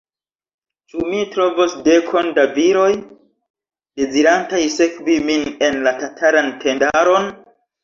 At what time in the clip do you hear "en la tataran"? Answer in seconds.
5.71-6.53